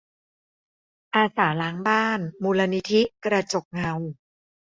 [1.15, 3.93] อาสาล้างบ้าน มูลนิธิกระจกเงา